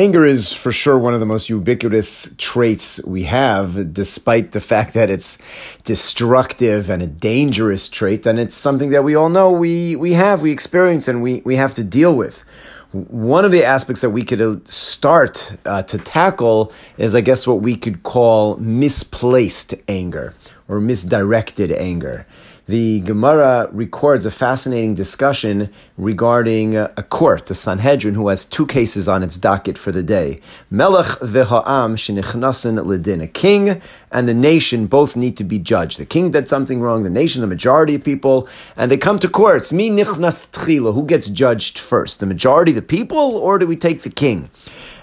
[0.00, 4.94] Anger is for sure one of the most ubiquitous traits we have, despite the fact
[4.94, 5.36] that it's
[5.84, 10.40] destructive and a dangerous trait, and it's something that we all know we, we have,
[10.40, 12.44] we experience, and we, we have to deal with.
[12.92, 17.46] One of the aspects that we could uh, start uh, to tackle is, I guess,
[17.46, 20.32] what we could call misplaced anger
[20.70, 22.26] or misdirected anger
[22.70, 29.08] the Gemara records a fascinating discussion regarding a court, a Sanhedrin, who has two cases
[29.08, 30.40] on its docket for the day.
[30.70, 33.22] Melech v'ha'am shenichnasen ledin.
[33.22, 35.98] A king and the nation both need to be judged.
[35.98, 39.28] The king did something wrong, the nation, the majority of people, and they come to
[39.28, 39.72] courts.
[39.72, 40.94] Mi nichnas tchila.
[40.94, 42.20] Who gets judged first?
[42.20, 44.48] The majority, the people, or do we take the king?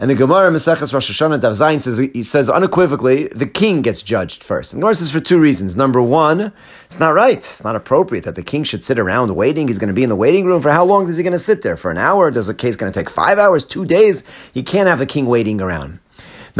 [0.00, 4.02] And the Gemara Maseches Rosh Hashanah Daf Zayin says, he says unequivocally, the king gets
[4.02, 4.72] judged first.
[4.72, 5.76] And the Gemara says for two reasons.
[5.76, 6.54] Number one,
[6.86, 7.36] it's not right.
[7.36, 9.68] It's not appropriate that the king should sit around waiting.
[9.68, 11.38] He's going to be in the waiting room for how long is he going to
[11.38, 11.76] sit there?
[11.76, 12.30] For an hour?
[12.30, 14.24] Does the case going to take five hours, two days?
[14.54, 15.98] You can't have the king waiting around.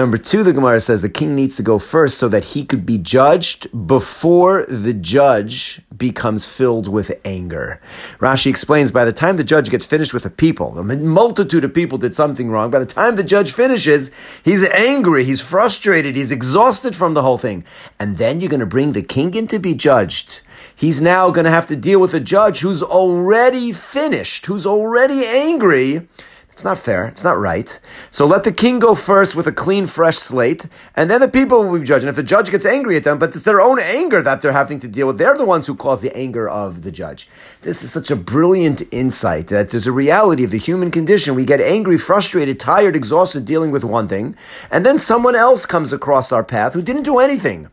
[0.00, 2.86] Number two, the Gemara says the king needs to go first so that he could
[2.86, 7.82] be judged before the judge becomes filled with anger.
[8.18, 11.74] Rashi explains by the time the judge gets finished with the people, a multitude of
[11.74, 12.70] people did something wrong.
[12.70, 14.10] By the time the judge finishes,
[14.42, 17.62] he's angry, he's frustrated, he's exhausted from the whole thing.
[17.98, 20.40] And then you're going to bring the king in to be judged.
[20.74, 25.26] He's now going to have to deal with a judge who's already finished, who's already
[25.26, 26.08] angry
[26.52, 27.06] it's not fair.
[27.06, 27.78] It's not right.
[28.10, 31.64] So let the king go first with a clean, fresh slate, and then the people
[31.64, 32.02] will be judged.
[32.02, 34.52] And if the judge gets angry at them, but it's their own anger that they're
[34.52, 37.28] having to deal with, they're the ones who cause the anger of the judge.
[37.62, 41.34] This is such a brilliant insight that there's a reality of the human condition.
[41.34, 44.36] We get angry, frustrated, tired, exhausted dealing with one thing,
[44.70, 47.68] and then someone else comes across our path who didn't do anything.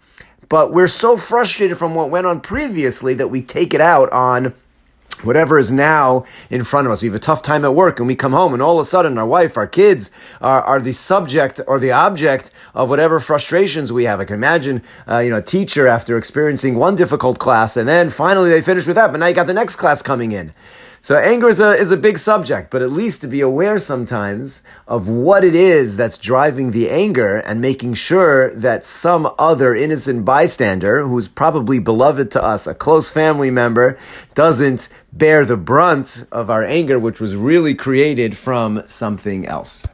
[0.49, 4.53] But we're so frustrated from what went on previously that we take it out on
[5.23, 7.01] whatever is now in front of us.
[7.01, 8.85] We have a tough time at work and we come home and all of a
[8.85, 13.91] sudden our wife, our kids are, are the subject or the object of whatever frustrations
[13.91, 14.19] we have.
[14.19, 18.09] I can imagine, uh, you know, a teacher after experiencing one difficult class and then
[18.09, 20.53] finally they finish with that, but now you got the next class coming in.
[21.07, 24.61] So anger is a, is a big subject, but at least to be aware sometimes
[24.89, 30.25] of what it is that's driving the anger and making sure that some other innocent
[30.25, 33.97] bystander who's probably beloved to us, a close family member,
[34.33, 39.87] doesn't bear the brunt of our anger, which was really created from something else.